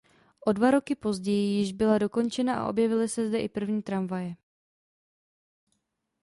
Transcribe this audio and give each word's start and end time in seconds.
O 0.45 0.51
dva 0.53 0.71
roky 0.71 0.95
později 0.95 1.59
již 1.59 1.73
byla 1.73 1.97
dokončena 1.97 2.55
a 2.55 2.69
objevily 2.69 3.09
se 3.09 3.27
zde 3.27 3.39
i 3.39 3.49
první 3.49 3.81
tramvaje. 3.81 4.35